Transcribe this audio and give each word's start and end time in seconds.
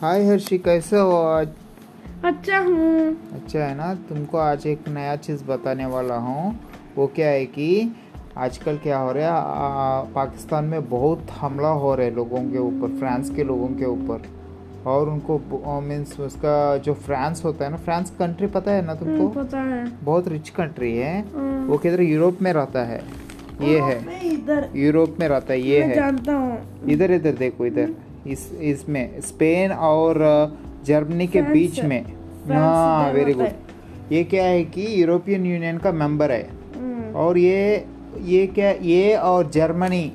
हाय 0.00 0.24
हर्षी 0.24 0.58
कैसे 0.58 0.98
हो 0.98 1.16
आज? 1.16 1.48
अच्छा 2.24 2.58
हूँ। 2.58 3.16
अच्छा 3.34 3.58
है 3.58 3.74
ना? 3.74 3.94
तुमको 3.94 4.38
आज 4.38 4.66
एक 4.66 4.88
नया 4.88 5.16
चीज़ 5.16 5.44
बताने 5.44 5.86
वाला 5.86 6.16
हूँ। 6.16 6.60
वो 6.96 7.06
क्या 7.06 7.28
है 7.28 7.46
कि 7.46 7.94
आजकल 8.36 8.76
क्या 8.78 8.98
हो 8.98 9.12
रहा 9.12 9.28
है? 9.28 10.12
पाकिस्तान 10.12 10.64
में 10.64 10.88
बहुत 10.88 11.26
हमला 11.30 11.68
हो 11.68 11.94
रहा 11.94 12.06
है 12.06 12.14
लोगों 12.14 12.40
के 12.40 12.58
ऊपर 12.58 12.98
फ्रांस 12.98 13.30
के 13.30 13.44
लोगों 13.44 13.68
के 13.68 13.84
ऊपर। 13.84 14.22
और 14.86 15.08
उनको 15.08 15.80
मीन्स 15.80 16.20
उसका 16.20 16.76
जो 16.76 16.94
फ्रांस 16.94 17.44
होता 17.44 17.64
है 17.64 17.70
ना 17.70 17.76
फ्रांस 17.76 18.10
कंट्री 18.10 18.46
पता 18.46 18.72
है 18.72 18.86
ना 18.86 18.94
तुमको? 18.94 19.26
हम्म, 19.28 19.44
पता 19.44 19.58
है। 19.58 19.92
बहुत 20.04 20.28
रिच 20.28 20.48
कंट्री 20.48 20.96
है। 20.96 21.20
हम्म। 21.30 21.66
वो 21.66 21.78
किधर? 21.78 22.00
यूरोप 22.00 22.38
में 22.42 22.52
रहता 22.52 22.84
है। 22.84 23.02
ये 23.62 23.80
है। 23.80 24.70
यूरोप 24.76 25.16
में 25.20 25.28
रहता 25.28 25.52
है। 25.52 25.60
ये 25.60 25.82
है। 25.82 25.94
जानता 25.94 26.32
हूँ। 26.32 26.58
इधर 26.88 27.12
इधर 27.12 27.32
देखो 27.32 27.66
इधर। 27.66 27.94
इस 28.28 28.50
इसमें 28.64 29.20
स्पेन 29.20 29.72
और 29.72 30.18
जर्मनी 30.86 31.26
के 31.26 31.42
बीच 31.42 31.80
में। 31.84 32.02
हाँ 32.48 33.12
वेरी 33.12 33.32
गुड 33.32 34.12
ये 34.12 34.22
क्या 34.24 34.44
है 34.44 34.64
कि 34.64 34.86
यूरोपियन 35.00 35.46
यूनियन 35.46 35.78
का 35.78 35.92
मेंबर 35.92 36.32
है। 36.32 36.42
हम्म, 36.76 37.14
और 37.14 37.38
ये 37.38 37.84
ये 38.24 38.46
क्या 38.46 38.70
ये 38.82 39.16
और 39.16 39.50
जर्मनी 39.50 40.12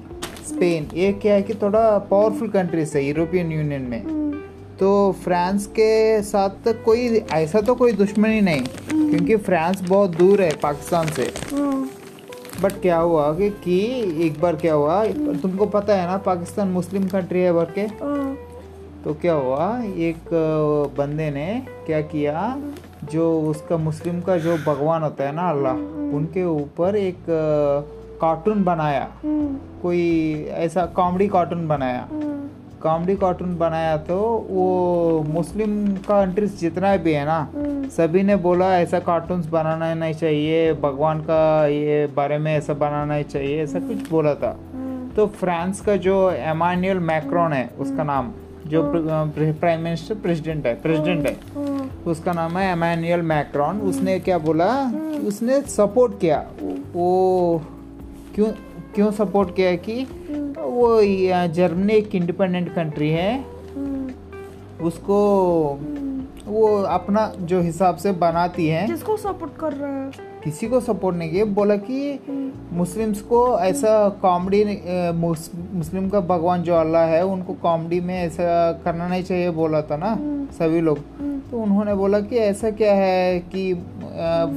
स्पेन 0.48 0.88
ये 0.94 1.12
क्या 1.14 1.34
है 1.34 1.42
कि 1.42 1.54
थोड़ा 1.54 1.98
पावरफुल 2.12 2.50
कंट्रीज़ 2.50 2.98
है 2.98 3.04
यूरोपियन 3.06 3.52
यूनियन 3.52 3.82
में। 3.82 4.02
हम्म, 4.04 4.32
तो 4.80 5.12
फ्रांस 5.24 5.66
के 5.70 6.22
साथ 6.24 6.74
कोई 6.86 7.24
ऐसा 7.34 7.62
तो 7.62 7.76
कोई 7.76 7.92
दुश्मनी 7.94 8.42
नहीं 8.42 8.64
क्योंकि 9.10 9.36
फ्रांस 9.38 9.82
बहुत 9.82 10.16
दूर 10.18 10.42
है 10.42 10.52
पाकिस्तान 10.64 11.08
से। 11.10 11.32
बट 12.62 12.82
क्या 12.82 12.98
हुआ 12.98 13.32
कि, 13.34 13.50
कि 13.50 13.80
एक 14.26 14.40
बार 14.42 14.56
क्या 14.56 14.74
हुआ 14.74 15.04
तुमको 15.42 15.66
पता 15.76 15.96
है 15.96 16.08
ना 16.08 16.18
पाकिस्तान 16.26 16.68
मुस्लिम 16.70 17.08
कंट्री 17.10 17.42
है 17.42 17.54
भर 17.54 17.72
के 17.76 17.82
हाँ, 17.82 18.36
तो 19.04 19.14
क्या 19.22 19.34
हुआ 19.34 19.68
एक 20.08 20.30
बंदे 20.98 21.30
ने 21.32 21.48
क्या 21.86 22.02
किया 22.12 22.56
जो 23.12 23.26
उसका 23.50 23.78
मुस्लिम 23.78 24.20
का 24.22 24.38
जो 24.38 24.58
भगवान 24.66 25.04
होता 25.04 25.24
है 25.24 25.36
ना 25.36 25.50
अल्लाह 25.50 25.76
उनके 26.18 26.44
ऊपर 26.46 26.96
एक 26.96 27.24
कार्टून 28.22 28.64
बनाया। 28.64 29.08
हम्म, 29.24 29.56
कोई 29.82 30.04
ऐसा 30.66 30.86
कॉमेडी 30.96 31.28
कार्टून 31.28 31.68
बनाया। 31.68 32.08
कॉमेडी 32.84 33.16
कार्टून 33.16 33.58
बनाया 33.58 33.96
तो 34.06 34.18
वो 34.50 35.24
मुस्लिम 35.30 35.72
कंट्रीज़ 36.08 36.56
जितना 36.60 36.96
भी 36.98 37.14
है 37.14 37.26
ना 37.26 37.40
सभी 37.92 38.22
ने 38.24 38.36
बोला 38.36 38.68
ऐसा 38.80 39.00
कार्टून्स 39.00 39.46
बनाना 39.50 39.94
नहीं 39.94 40.14
चाहिए 40.14 40.74
भगवान 40.74 41.20
का 41.22 41.68
ये 41.68 42.06
बारे 42.16 42.38
में 42.38 42.54
ऐसा 42.54 42.74
बनाना 42.74 43.14
ही 43.14 43.24
चाहिए 43.24 43.64
ऐसा 43.64 43.80
कुछ 43.80 44.10
बोला 44.10 44.34
था। 44.34 44.52
हम्म, 44.74 45.10
तो 45.10 45.26
फ्रांस 45.40 45.82
का 45.82 45.96
जो 45.98 46.16
एमानुअल 46.32 47.00
मैक्रोन 47.10 47.54
है 47.54 47.68
उसका 47.80 48.04
नाम 48.04 48.32
जो 48.68 48.82
प्राइम 48.96 49.82
मिनिस्टर 49.82 50.16
प्रेसिडेंट 50.16 50.66
है 50.68 50.74
प्रेसिडेंट 50.82 51.28
है 51.28 51.34
हाँ, 51.56 51.90
उसका 52.08 52.34
नाम 52.34 52.58
है 52.58 52.72
एमानुअल 52.72 53.22
मैक्रोन। 53.28 53.82
उसने 53.82 54.20
क्या 54.20 54.38
बोला 54.38 54.70
उसने 55.28 55.62
सपोर्ट 55.70 56.20
किया। 56.20 56.40
वो 56.94 57.62
क्यों 58.36 58.52
क्यों 58.96 59.12
सपोर्ट 59.12 59.56
किया 59.56 59.76
कि 59.88 60.04
वो 60.58 60.88
जर्मनी 61.54 61.94
एक 61.94 62.16
इंडिपेंडेंट 62.16 62.74
कंट्री 62.76 63.10
है। 63.10 63.34
हम्म, 63.76 64.86
उसको 64.86 65.18
हम्म। 65.82 66.01
वो 66.48 66.68
अपना 66.84 67.32
जो 67.40 67.60
हिसाब 67.62 67.96
से 67.96 68.12
बनाती 68.12 68.68
है। 68.68 68.86
किसको 68.88 69.18
सपोर्ट 69.18 69.56
कर 69.60 69.74
रहा 69.74 69.90
है। 69.90 70.30
किसी 70.44 70.68
को 70.68 70.80
सपोर्ट 70.80 71.16
नहीं 71.16 71.32
किया। 71.32 71.46
बोला 71.46 71.76
कि 71.76 72.12
हम्म, 72.30 72.78
मुस्लिम्स 72.78 73.22
को 73.22 73.60
ऐसा 73.60 73.92
कॉमेडी 74.22 74.64
मुस्लिम 75.78 76.10
का 76.10 76.20
भगवान 76.20 76.62
जो 76.62 76.76
अल्लाह 76.76 77.06
है 77.06 77.24
उनको 77.26 77.54
कॉमेडी 77.54 78.00
में 78.00 78.16
ऐसा 78.16 78.72
करना 78.86 79.08
नहीं 79.08 79.24
चाहिए 79.24 79.50
बोला 79.52 79.82
था 79.82 79.98
ना 79.98 80.16
सभी 80.58 80.82
लोग। 80.82 81.00
हम्म, 81.20 81.40
तो 81.52 81.62
उन्होंने 81.62 81.94
बोला 81.94 82.20
कि 82.20 82.38
ऐसा 82.38 82.72
क्या 82.72 82.94
है 82.94 83.40
कि 83.56 83.74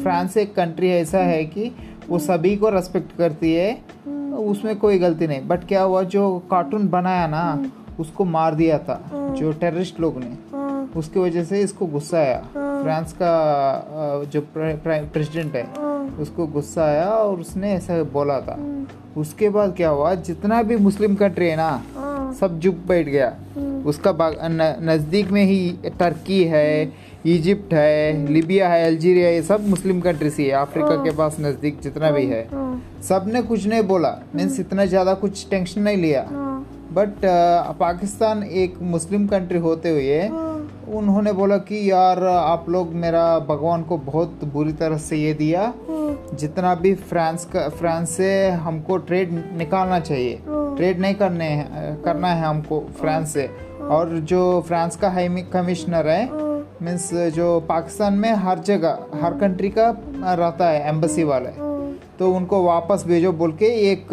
फ्रांस 0.02 0.36
एक 0.36 0.54
कंट्री 0.54 0.90
ऐसा 0.90 1.18
है 1.18 1.44
कि 1.44 1.70
वो 2.08 2.18
सभी 2.18 2.56
को 2.56 2.68
रेस्पेक्ट 2.68 3.16
करती 3.18 3.52
है। 3.54 3.70
हम्म, 4.06 4.34
उसमें 4.34 4.76
कोई 4.78 4.98
गलती 4.98 5.26
नहीं। 5.26 5.46
बट 5.48 5.64
क्या 5.64 5.82
हुआ 5.82 6.02
जो 6.02 6.38
कार्टून 6.50 6.88
बनाया 6.88 7.26
ना 7.26 7.44
उसको 8.00 8.24
मार 8.24 8.54
दिया 8.54 8.78
था 8.78 9.00
जो 9.14 9.52
टेररिस्ट 9.52 10.00
लोग 10.00 10.18
ने। 10.18 10.36
उसकी 10.96 11.20
वजह 11.20 11.44
से 11.44 11.60
इसको 11.62 11.86
गुस्सा 11.86 12.18
आया। 12.18 12.42
हाँ। 12.54 12.82
फ्रांस 12.82 13.12
का 13.22 14.24
जो 14.32 14.40
प्रेसिडेंट 14.54 15.54
है 15.56 15.62
हाँ, 15.76 16.16
उसको 16.20 16.46
गुस्सा 16.48 16.84
आया 16.84 17.08
और 17.08 17.40
उसने 17.40 17.72
ऐसा 17.74 18.02
बोला 18.12 18.40
था। 18.40 18.54
हम्म, 18.54 18.86
उसके 19.20 19.48
बाद 19.48 19.74
क्या 19.76 19.88
हुआ? 19.90 20.14
जितना 20.14 20.62
भी 20.62 20.76
मुस्लिम 20.78 21.14
कंट्री 21.16 21.46
है 21.46 21.56
ना 21.56 21.68
हाँ, 21.96 22.32
सब 22.40 22.60
चुप 22.60 22.84
बैठ 22.88 23.08
गया। 23.08 23.32
उसका 23.86 24.12
नज़दीक 24.82 25.30
में 25.30 25.44
ही 25.44 25.90
टर्की 25.98 26.42
है 26.46 26.92
इजिप्ट 27.26 27.72
है 27.74 28.26
लिबिया 28.28 28.68
है 28.68 28.86
अल्जीरिया 28.86 29.28
ये 29.30 29.42
सब 29.42 29.68
मुस्लिम 29.68 30.00
कंट्रीज़ 30.00 30.40
ही 30.40 30.46
है। 30.46 30.54
अफ्रीका 30.56 30.96
के 31.04 31.10
पास 31.16 31.36
नज़दीक 31.40 31.80
जितना 31.82 32.10
भी 32.10 32.24
है। 32.26 32.42
हाँ, 32.52 32.82
सबने 33.08 33.42
कुछ 33.42 33.66
नहीं 33.66 33.82
बोला। 33.82 34.10
मीन्स 34.34 34.58
इतना 34.60 34.84
ज़्यादा 34.86 35.14
कुछ 35.16 35.46
टेंशन 35.50 35.82
नहीं 35.82 35.96
लिया। 35.96 36.26
हाँ, 36.30 36.66
बट 36.92 37.14
पाकिस्तान 37.78 38.42
एक 38.42 38.78
मुस्लिम 38.82 39.26
कंट्री 39.28 39.58
होते 39.58 39.90
हुए 39.90 40.20
हाँ, 40.22 40.53
उन्होंने 40.88 41.32
बोला 41.32 41.56
कि 41.56 41.90
यार 41.90 42.24
आप 42.24 42.68
लोग 42.68 42.94
मेरा 42.94 43.38
भगवान 43.38 43.82
को 43.82 43.98
बहुत 43.98 44.40
बुरी 44.44 44.72
तरह 44.72 44.96
से 44.96 45.16
ये 45.16 45.34
दिया। 45.34 45.60
हाँ, 45.60 46.26
जितना 46.34 46.74
भी 46.74 46.94
फ्रांस 46.94 47.44
का 47.44 47.68
फ्रांस 47.68 48.10
से 48.10 48.50
हमको 48.50 48.96
ट्रेड 48.96 49.56
निकालना 49.56 50.00
चाहिए। 50.00 50.34
हाँ। 50.34 50.76
ट्रेड 50.76 51.00
नहीं 51.00 51.14
करने 51.14 51.44
हैं- 51.44 52.04
करना 52.04 52.28
है 52.28 52.44
हमको 52.44 52.80
फ्रांस 53.00 53.32
से। 53.34 53.50
और 53.82 54.08
जो 54.08 54.64
फ्रांस 54.66 54.96
का 54.96 55.10
हाई 55.10 55.28
कमिश्नर 55.28 56.08
है 56.08 56.26
हाँ, 56.26 56.76
मीन्स 56.82 57.14
जो 57.14 57.60
पाकिस्तान 57.60 58.12
में 58.12 58.32
हर 58.32 58.58
जगह 58.58 58.98
हर 59.14 59.32
कंट्री 59.32 59.68
का 59.68 59.96
रहता 60.34 60.68
है 60.68 60.88
एम्बेसी 60.88 61.24
वाला 61.24 61.50
हाँ, 61.50 61.94
तो 62.18 62.32
उनको 62.32 62.62
वापस 62.62 63.04
भेजो 63.06 63.32
बोल 63.32 63.52
के 63.52 63.66
एक 63.66 64.06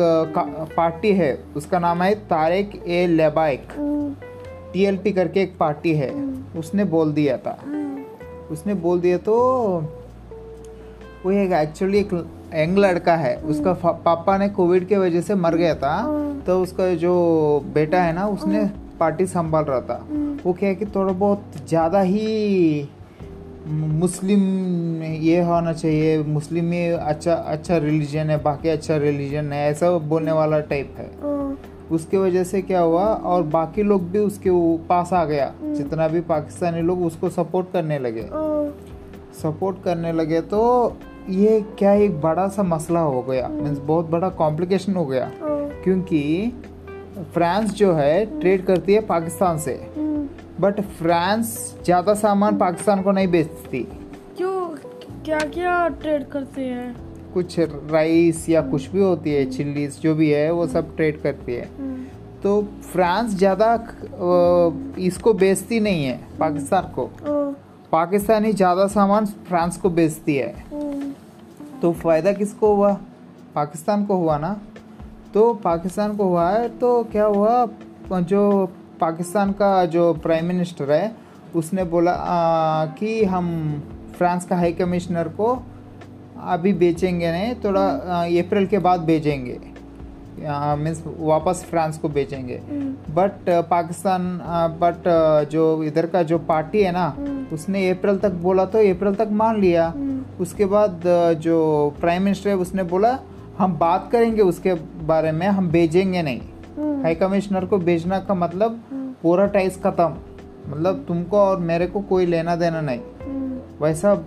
पार्टी 0.78 1.12
है 1.12 1.44
उसका 1.56 1.80
नाम 1.80 2.02
है 2.02 2.16
तारिक 2.16 2.84
ए 2.88 3.08
लेबाइक। 3.08 3.68
टीएलपी 4.74 5.12
करके 5.12 5.42
एक 5.42 5.58
पार्टी 5.58 5.94
है। 5.94 6.12
उसने 6.58 6.84
बोल 6.86 7.12
दिया 7.14 7.38
था। 7.38 7.58
हम्म, 7.64 8.04
उसने 8.52 8.74
बोल 8.76 9.00
दिया 9.02 9.18
तो 9.20 9.36
वो 11.26 11.32
एक 11.32 11.52
एक्चुअली 11.54 12.00
एक 12.00 12.14
यंग 12.56 12.78
लड़का 12.78 13.16
है। 13.16 13.36
उसका 13.44 13.74
पापा 14.06 14.38
ने 14.38 14.50
कोविड 14.50 14.88
के 14.88 14.98
वजह 14.98 15.22
से 15.22 15.36
मर 15.36 15.56
गया 15.56 15.76
था। 15.76 15.98
तो 16.46 16.62
उसका 16.62 16.94
जो 16.96 17.14
बेटा 17.74 18.02
है 18.02 18.14
ना 18.14 18.28
उसने 18.28 18.64
पार्टी 19.00 19.26
संभाल 19.28 19.64
रहा 19.64 19.82
था। 19.82 20.06
वो 20.44 20.54
क्या 20.54 20.70
है 20.70 20.76
कि 20.76 20.86
थोड़ा 20.86 21.14
बहुत 21.14 21.68
ज़्यादा 21.68 22.02
ही 22.02 22.90
मुस्लिम 23.68 25.04
ये 25.04 25.42
होना 25.42 25.74
चाहिए। 25.74 26.18
मुस्लिम 26.24 26.66
में 26.66 26.94
अच्छा 26.94 27.34
अच्छा 27.34 27.78
रिलीजन 27.78 28.30
है 28.30 28.42
बाकी 28.44 28.70
अच्छा 28.70 28.98
रिलीजन 28.98 29.52
है 29.54 29.70
ऐसा 29.70 29.92
बोलने 30.10 30.32
वाला 30.32 30.60
टाइप 30.62 30.96
है। 30.98 31.06
हाँ, 31.22 31.31
उसके 31.92 32.18
वजह 32.18 32.44
से 32.44 32.62
क्या 32.62 32.80
हुआ 32.80 33.04
और 33.04 33.44
बाकी 33.44 33.84
लोग 33.84 34.10
भी 34.12 34.20
उसके 34.20 34.50
पास 34.88 35.14
आ 35.14 35.24
गया। 35.26 35.52
जितना 35.64 36.08
भी 36.08 36.22
पाकिस्तानी 36.22 36.82
लोग 36.82 37.06
उसको 37.06 37.30
सपोर्ट 37.30 37.72
करने 37.74 38.00
लगे। 38.00 38.28
सपोर्ट 39.42 39.84
करने 39.84 40.12
लगे 40.12 40.42
तो 40.42 40.62
ये 41.30 41.60
क्या 41.80 41.94
एक 41.94 42.20
बड़ा 42.22 42.48
सा 42.48 42.64
मसला 42.64 43.00
हो 43.00 43.22
गया। 43.22 43.48
मीन्स 43.48 43.80
बहुत 43.80 44.10
बड़ा 44.10 44.30
कॉम्प्लिकेशन 44.30 44.96
हो 44.96 45.06
गया। 45.06 45.32
क्योंकि 45.84 46.54
फ्रांस 47.34 47.72
जो 47.74 47.94
है 47.94 48.26
ट्रेड 48.40 48.66
करती 48.66 48.94
है 48.94 49.02
पाकिस्तान 49.08 49.58
से। 49.58 49.74
हम्म, 49.98 50.28
बट 50.60 50.82
फ्रांस 50.98 51.54
ज़्यादा 51.86 52.14
सामान 52.14 52.58
पाकिस्तान 52.58 53.02
को 53.02 53.12
नहीं 53.12 53.28
बेचती। 53.28 53.84
क्यों? 54.38 54.68
क्या 55.26 55.40
क्या 55.40 55.88
ट्रेड 56.02 56.28
करते 56.28 56.62
हैं? 56.62 57.11
कुछ 57.34 57.60
राइस 57.60 58.48
या 58.50 58.62
कुछ 58.72 58.88
भी 58.92 59.02
होती 59.02 59.34
है 59.34 59.46
चिल्लीज 59.52 60.00
जो 60.02 60.16
भी 60.16 60.30
है 60.30 60.52
वो 60.52 60.68
सब 60.68 60.96
ट्रेड 60.96 61.22
करती 61.22 61.54
है। 61.54 61.66
हम्म, 61.78 62.04
तो 62.44 62.62
फ्रांस 62.84 63.36
ज़्यादा 63.36 63.74
इसको 65.00 65.34
बेचती 65.36 65.80
नहीं 65.80 66.06
है 66.06 66.20
पाकिस्तान 66.40 66.92
को। 66.96 67.06
हाँ, 67.22 67.52
पाकिस्तानी 67.92 68.52
ज़्यादा 68.54 68.88
सामान 68.90 69.26
फ्रांस 69.48 69.78
को 69.78 69.90
बेचती 69.92 70.36
है। 70.36 70.54
हम्म, 70.72 71.12
तो 71.82 71.92
फ़ायदा 71.94 72.32
किसको 72.34 72.74
हुआ? 72.76 72.94
पाकिस्तान 73.56 74.06
को 74.06 74.16
हुआ 74.18 74.38
ना? 74.38 74.60
तो 75.34 75.54
पाकिस्तान 75.64 76.16
को 76.18 76.24
हुआ 76.26 76.50
है 76.50 76.68
तो 76.80 77.04
क्या 77.12 77.26
हुआ? 77.26 77.68
जो 78.12 78.70
पाकिस्तान 79.00 79.52
का 79.54 79.86
जो 79.88 80.14
प्राइम 80.14 80.46
मिनिस्टर 80.46 80.92
है 80.92 81.16
उसने 81.56 81.84
बोला 81.84 82.12
आ, 82.12 82.86
कि 82.88 83.24
हम 83.26 83.48
फ्रांस 84.18 84.46
का 84.46 84.56
हाई 84.56 84.74
कमिश्नर 84.74 85.28
को 85.30 85.54
अभी 86.44 86.74
बेचेंगे 86.74 87.32
नहीं 87.32 87.54
थोड़ा 87.56 87.88
अप्रैल 88.42 88.66
के 88.68 88.78
बाद 88.80 89.02
भेजेंगे 89.02 89.60
मीन्स 90.78 91.04
वापस 91.20 91.66
फ्रांस 91.70 91.98
को 91.98 92.10
बेचेंगे। 92.10 92.56
हम्म, 92.70 93.14
बट 93.16 93.50
पाकिस्तान 93.70 94.40
बट 94.82 95.04
जो 95.52 95.84
इधर 95.84 96.06
का 96.06 96.24
जो 96.24 96.38
पार्टी 96.40 96.82
है 96.82 96.92
ना 96.92 97.08
उसने 97.54 97.90
अप्रैल 97.90 98.18
तक 98.18 98.32
बोला 98.42 98.66
तो 98.66 98.80
अप्रैल 98.92 99.16
तक 99.16 99.30
मान 99.32 99.60
लिया। 99.62 99.88
हम्म, 99.88 100.22
उसके 100.42 100.66
बाद 100.66 101.02
जो 101.42 101.58
प्राइम 102.00 102.24
मिनिस्टर 102.24 102.50
है 102.50 102.56
उसने 102.58 102.84
बोला 102.84 103.18
हम 103.58 103.78
बात 103.78 104.10
करेंगे 104.12 104.42
उसके 104.42 104.74
बारे 105.06 105.32
में 105.32 105.48
हम 105.48 105.70
भेजेंगे 105.70 106.22
नहीं। 106.22 106.42
हम्म, 106.78 107.02
हाई 107.04 107.16
कमिश्नर 107.16 107.66
को 107.66 107.78
भेजना 107.80 108.20
का 108.20 108.34
मतलब 108.34 108.82
पूरा 109.22 109.46
टाइस 109.48 109.82
खत्म। 109.84 110.14
मतलब 110.68 111.06
तुमको 111.08 111.38
और 111.38 111.60
मेरे 111.60 111.88
को 111.88 112.02
कोई 112.02 112.26
लेना 112.26 112.56
देना 112.56 112.82
नहीं। 112.82 113.00
हम्म, 113.22 113.86
वैसा 113.86 114.18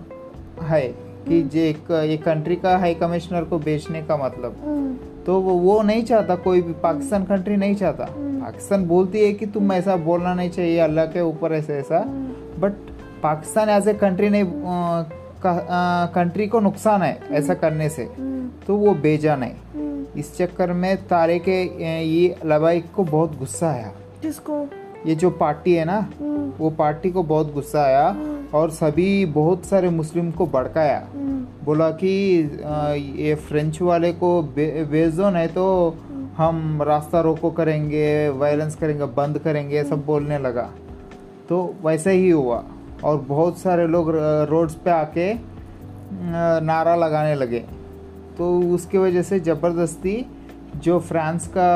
है। 0.63 1.04
कि 1.29 1.43
जे 1.43 1.69
एक, 1.71 2.23
कंट्री 2.23 2.57
का 2.57 2.77
हाई 2.79 2.95
कमिश्नर 2.95 3.45
को 3.45 3.59
बेचने 3.59 4.03
का 4.03 4.17
मतलब। 4.17 4.57
हम्म, 4.65 4.97
तो 5.27 5.41
वो 5.41 5.55
वो 5.55 5.83
नहीं 5.83 6.05
चाहता 6.05 6.35
कोई 6.37 6.63
भी 6.63 6.73
पाकिस्तान 6.73 7.25
कंट्री 7.25 7.57
नहीं 7.57 7.75
चाहता। 7.75 8.05
हम्म। 8.05 8.41
पाकिस्तान 8.41 8.85
बोलती 8.87 9.25
है 9.25 9.33
कि 9.33 9.47
तुम 9.47 9.73
ऐसा 9.73 9.97
बोलना 9.97 10.35
नहीं 10.35 10.51
चाहिए 10.51 10.79
अल्लाह 10.79 11.07
के 11.07 11.21
ऊपर 11.21 11.53
ऐसे 11.53 11.75
ऐसा। 11.75 12.01
But 12.59 12.73
Pakistan 13.23 13.69
as 13.69 13.89
a 13.89 13.95
country 13.95 14.29
नहीं 14.29 14.45
कंट्री 16.15 16.47
को 16.47 16.61
नुकसान 16.61 17.03
है 17.03 17.21
ऐसा 17.31 17.55
करने 17.55 17.89
से। 17.89 18.05
तो 18.67 18.77
वो 18.77 18.95
भेजा 18.95 19.37
नहीं। 19.37 20.05
इस 20.17 20.37
चक्कर 20.37 20.73
में 20.73 20.97
तारे 20.97 21.39
के 21.39 21.63
ये 22.03 22.37
लबाइक 22.45 22.85
को 22.97 23.05
बहुत 23.05 23.39
गुस्सा 23.39 23.69
आया। 23.69 23.93
किसको? 24.23 24.67
ये 25.07 25.15
जो 25.15 25.31
पार्टी 25.31 25.75
है 25.75 25.85
ना 25.85 26.09
हम्म, 26.21 26.53
वो 26.59 26.71
पार्टी 26.71 27.11
को 27.11 27.23
बहुत 27.23 27.53
गुस्सा 27.55 27.83
आया 27.83 28.17
और 28.55 28.71
सभी 28.71 29.27
बहुत 29.27 29.65
सारे 29.65 29.89
मुस्लिम 29.91 30.31
को 30.31 30.47
भड़काया। 30.47 31.07
हम्म, 31.15 31.65
बोला 31.65 31.91
कि 31.91 32.11
ये 33.19 33.35
फ्रेंच 33.35 33.83
वाले 33.83 34.13
को 34.13 34.43
बे- 34.43 34.91
भेज 34.91 35.15
दो 35.15 35.31
नहीं 35.31 35.49
तो 35.49 35.97
हम 36.37 36.83
रास्ता 36.83 37.21
रोको 37.21 37.51
करेंगे 37.51 38.29
वायलेंस 38.29 38.75
करेंगे 38.77 39.05
बंद 39.05 39.39
करेंगे 39.39 39.85
सब 39.85 40.05
बोलने 40.07 40.39
लगा। 40.39 40.71
तो 41.49 41.75
वैसे 41.85 42.13
ही 42.13 42.31
हुआ 42.31 42.65
और 43.05 43.17
बहुत 43.19 43.59
सारे 43.59 43.87
लोग 43.87 44.07
रोड्स 44.51 44.75
पे 44.75 44.91
आके 44.91 45.35
नारा 46.61 46.95
लगाने 46.97 47.35
लगे। 47.35 47.65
तो 48.39 48.61
उसकी 48.61 48.99
वजह 48.99 49.23
से 49.23 49.41
ज़बरदस्ती 49.41 50.27
जो 50.77 50.99
फ्रांस 51.01 51.47
का 51.47 51.69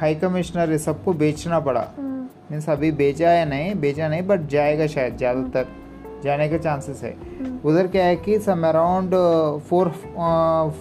हाई 0.00 0.14
कमिश्नर 0.14 0.70
है 0.70 0.78
सबको 0.78 1.12
बेचना 1.12 1.60
पड़ा। 1.60 1.86
हम्म, 1.98 2.11
मीन्स 2.52 2.68
अभी 2.68 2.90
बेचा 2.92 3.30
है 3.30 3.44
नहीं 3.48 3.74
बेचा 3.80 4.08
नहीं 4.08 4.22
बट 4.22 4.40
जाएगा 4.46 4.86
शायद 4.86 5.16
ज़्यादातर 5.18 5.66
जाने 6.24 6.48
के 6.48 6.58
चांसेस 6.58 7.02
है। 7.02 7.14
उधर 7.64 7.86
क्या 7.86 8.04
है 8.04 8.16
कि 8.16 8.38
some 8.38 8.66
around 8.68 9.14
four 9.68 9.88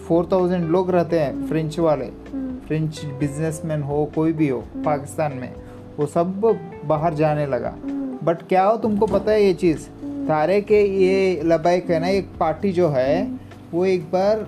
four 0.08 0.28
thousand 0.32 0.66
लोग 0.70 0.92
रहते 0.92 1.20
हैं 1.20 1.48
फ्रेंच 1.48 1.78
वाले 1.80 2.06
हम्म, 2.06 2.58
फ्रेंच 2.68 3.02
बिजनेसमैन 3.20 3.82
हो 3.82 4.04
कोई 4.16 4.34
भी 4.34 4.50
हो 4.50 4.60
पाकिस्तान 4.86 5.34
में 5.34 5.54
वो 5.98 6.06
सब 6.08 6.42
बाहर 6.86 7.14
जाने 7.14 7.46
लगा। 7.46 7.70
हम्म, 7.84 8.18
बट 8.24 8.42
क्या 8.48 8.64
हो 8.64 8.76
तुमको 8.78 9.08
पता 9.08 9.32
है 9.32 9.44
ये 9.44 9.54
चीज़? 9.54 9.88
तारे 10.28 10.60
के 10.62 10.82
ये 10.98 11.42
लबाइक 11.46 11.90
है 11.92 12.00
ना 12.00 12.08
एक 12.10 12.28
पार्टी 12.40 12.72
जो 12.72 12.90
है 12.90 13.24
वो 13.72 13.86
एक 13.86 14.12
बार 14.12 14.46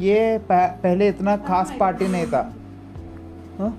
ये 0.00 0.38
पहले 0.52 1.08
इतना 1.08 1.36
खास 1.48 1.74
पार्टी 1.80 2.08
नहीं 2.08 2.26
था। 2.26 2.52
हाँ? 3.58 3.76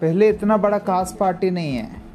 पहले 0.00 0.28
इतना 0.28 0.56
बड़ा 0.56 0.78
खास 0.78 1.16
पार्टी 1.20 1.50
नहीं 1.50 1.76
है। 1.76 2.06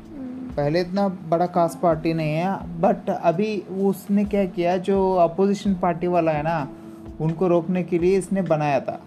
पहले 0.57 0.81
इतना 0.81 1.07
बड़ा 1.07 1.45
खास 1.45 1.79
पार्टी 1.83 2.13
नहीं 2.13 2.33
है 2.33 2.79
बट 2.81 3.09
अभी 3.09 3.57
उसने 3.81 4.25
क्या 4.25 4.45
किया 4.45 4.77
जो 4.77 5.13
अपोजिशन 5.13 5.73
पार्टी 5.73 6.07
वाला 6.07 6.31
है 6.31 6.43
ना 6.43 6.69
उनको 7.21 7.47
रोकने 7.47 7.83
के 7.83 7.99
लिए 7.99 8.17
इसने 8.17 8.41
बनाया 8.41 8.79
था। 8.79 8.99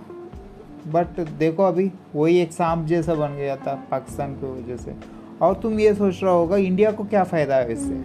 बट 0.87 1.21
देखो 1.39 1.63
अभी 1.63 1.93
वही 2.15 2.39
एक 2.39 2.53
सांप 2.53 2.87
जैसा 2.87 3.15
बन 3.15 3.37
गया 3.37 3.57
था 3.57 3.75
पाकिस्तान 3.91 4.35
की 4.35 4.47
वजह 4.47 4.77
से। 4.77 4.95
और 5.43 5.55
तुम 5.55 5.81
ये 5.81 5.95
सोच 5.95 6.23
रहा 6.23 6.33
होगा 6.33 6.57
इंडिया 6.57 6.93
को 6.93 7.05
क्या 7.05 7.25
फ़ायदा 7.25 7.57
है 7.57 7.73
इससे? 7.73 8.05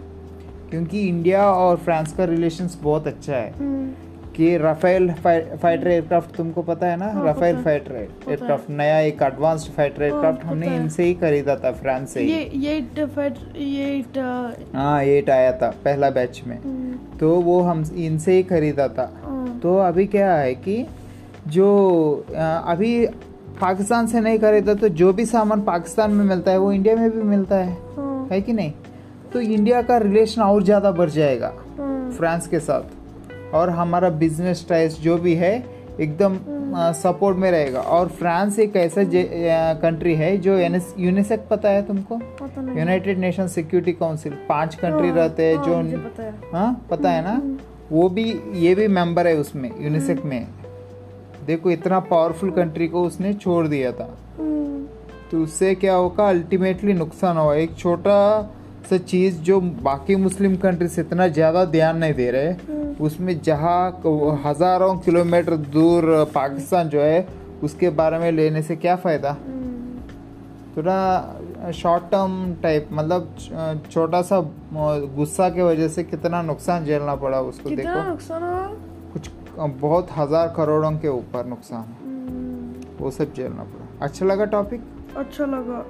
क्योंकि 0.70 1.08
इंडिया 1.08 1.52
और 1.52 1.78
फ्रांस 1.78 2.14
का 2.14 2.24
रिलेशंस 2.24 2.80
बहुत 2.84 3.08
अच्छा 3.08 3.36
है। 3.36 3.54
हम्म, 3.58 3.92
कि 4.40 4.58
राफेल 4.58 5.12
फाइटर 5.14 5.88
एयरक्राफ्ट 5.88 6.36
तुमको 6.36 6.62
पता 6.64 6.88
है 6.88 6.98
ना? 6.98 7.06
हाँ, 7.06 7.24
राफेल 7.26 7.56
फाइटर 7.64 7.96
एयरक्राफ्ट 7.96 8.70
नया 8.72 9.00
एक 9.00 9.22
एडवांस्ड 9.24 9.72
फाइटर 9.72 10.04
एयरक्राफ्ट 10.04 10.44
हमने 10.44 10.68
इनसे 10.76 11.04
ही 11.04 11.14
खरीदा 11.14 11.56
था 11.56 11.72
फ्रांस 11.72 12.14
से 12.14 12.22
ये 12.24 12.44
ये 12.56 12.76
ये 13.56 13.90
हाँ 14.76 15.02
एट 15.04 15.30
आया 15.30 15.52
था 15.52 15.70
पहला 15.86 16.10
बैच 16.10 16.42
में। 16.48 16.56
हम्म, 16.58 17.18
तो 17.20 17.30
वो 17.42 17.60
हम 17.62 17.84
इनसे 17.98 18.36
ही 18.36 18.44
खरीदा 18.44 18.88
था। 18.88 19.12
हाँ, 19.24 19.60
तो 19.64 19.78
अभी 19.78 20.06
क्या 20.08 20.34
है 20.34 20.54
कि 20.56 20.86
जो 21.48 21.68
अभी 22.34 23.06
पाकिस्तान 23.62 24.08
से 24.08 24.20
नहीं 24.20 24.40
खरीदा 24.40 24.74
तो 24.74 24.90
जो 24.90 25.12
भी 25.14 25.26
सामान 25.26 25.62
पाकिस्तान 25.62 26.12
में 26.12 26.24
मिलता 26.26 26.52
है 26.52 26.58
वो 26.58 26.72
इंडिया 26.72 26.96
में 26.96 27.10
भी 27.12 27.24
मिलता 27.26 27.56
है। 27.56 27.74
हाँ, 27.98 28.28
है 28.32 28.42
कि 28.42 28.54
नहीं? 28.54 28.72
तो 29.34 29.42
इंडिया 29.42 29.82
का 29.82 29.98
रिलेशन 29.98 30.42
और 30.42 30.64
ज़्यादा 30.64 30.92
बढ़ 30.92 31.10
जाएगा 31.10 31.52
हाँ, 31.78 32.10
फ्रांस 32.18 32.48
के 32.48 32.60
साथ। 32.60 32.98
और 33.54 33.70
हमारा 33.70 34.10
बिज़नेस 34.10 34.66
टाइज 34.70 35.00
जो 35.02 35.18
भी 35.18 35.36
है 35.36 35.54
एकदम 36.00 36.38
सपोर्ट 36.94 37.38
में 37.38 37.50
रहेगा। 37.52 37.80
और 37.80 38.08
फ्रांस 38.10 38.60
एक 38.60 38.76
ऐसा 38.76 39.04
कंट्री 39.74 40.14
है 40.16 40.38
जो 40.38 40.58
यूनिसेक 40.58 41.48
पता 41.50 41.70
है 41.70 41.82
तुमको? 41.82 42.20
यूनाइटेड 42.78 43.18
नेशन 43.18 43.48
सिक्योरिटी 43.48 43.94
काउंसिल 43.94 44.34
पाँच 44.50 44.76
कंट्री 44.76 45.08
हाँ, 45.08 45.16
रहते 45.18 45.46
हैं 45.46 45.56
हाँ, 45.58 45.84
जो 45.84 45.98
पता 45.98 46.24
है। 46.24 46.34
हाँ 46.54 46.88
पता 46.92 47.12
है 47.12 47.24
ना? 47.24 47.42
वो 47.92 48.10
भी 48.10 48.24
ये 48.56 48.76
भी 48.76 48.88
मेंबर 48.88 49.28
है 49.28 49.36
उसमें 49.36 49.72
यूनिसेक 49.82 50.24
में। 50.26 50.48
देखो 51.46 51.72
इतना 51.72 52.00
पावरफुल 52.00 52.52
कंट्री 52.52 52.88
को 52.88 53.04
उसने 53.04 53.34
छोड़ 53.34 53.68
दिया 53.68 53.92
था। 53.92 54.18
हम्म, 54.38 54.84
तो 55.32 55.44
उससे 55.44 55.74
क्या 55.76 55.94
होगा? 55.94 56.28
अल्टीमेटली 56.30 56.94
नुकसान 56.94 57.38
होगा। 57.38 57.56
एक 57.56 57.76
छोटा 57.78 58.18
सा 58.90 58.98
चीज़ 59.00 59.40
जो 59.42 59.60
बाकी 59.84 60.16
मुस्लिम 60.18 60.56
कंट्रीज़ 60.58 61.00
इतना 61.00 61.28
ज़्यादा 61.30 61.64
ध्यान 61.68 61.98
नहीं 61.98 62.14
दे 62.14 62.30
रहे 62.32 62.54
उसमें 63.00 63.40
जहाँ 63.42 64.02
हज़ारों 64.46 64.96
किलोमीटर 65.00 65.56
दूर 65.74 66.04
पाकिस्तान 66.36 66.90
जो 66.90 67.02
है 67.02 67.28
उसके 67.64 67.90
बारे 67.92 68.20
में 68.20 68.32
लेने 68.32 68.62
से 68.62 68.76
क्या 68.76 68.96
फ़ायदा? 68.98 69.30
हम्म, 69.32 70.00
थोड़ा 70.78 71.72
शॉर्ट 71.74 72.04
टर्म 72.12 72.54
टाइप 72.64 72.90
मतलब 72.92 73.36
छोटा 73.92 74.22
सा 74.22 74.40
गुस्सा 75.16 75.50
की 75.50 75.62
वजह 75.62 75.88
से 75.88 76.04
कितना 76.06 76.42
नुकसान 76.42 76.86
झेलना 76.86 77.16
पड़ा 77.18 77.42
उसको 77.44 77.70
कितना 77.70 77.94
देखो। 77.94 78.10
नुकसान 78.10 78.42
कुछ 79.14 79.30
बहुत 79.58 80.08
हज़ार 80.18 80.54
करोड़ों 80.58 80.92
के 80.98 81.08
ऊपर 81.10 81.46
नुकसान। 81.46 81.96
हम्म, 82.02 82.84
वो 83.00 83.12
सब 83.12 83.34
झेलना 83.34 83.64
पड़ा। 83.64 84.06
अच्छा 84.06 84.26
लगा 84.26 84.46
टॉपिक 84.54 84.82
अच्छा 85.18 85.46
लगा। 85.48 85.86